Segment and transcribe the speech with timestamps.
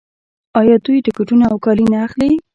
[0.59, 2.31] آیا دوی ټکټونه او کالي نه اخلي؟